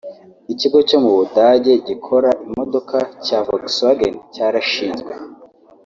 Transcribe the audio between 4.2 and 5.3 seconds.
cyarashinzwe